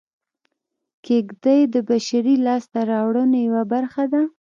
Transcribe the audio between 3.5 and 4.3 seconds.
برخه ده